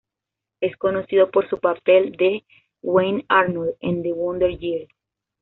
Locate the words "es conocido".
0.61-1.29